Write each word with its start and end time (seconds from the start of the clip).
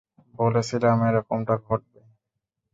বলেছিলাম, 0.35 0.97
এরকমটা 1.09 1.55
ঘটবে! 1.65 1.99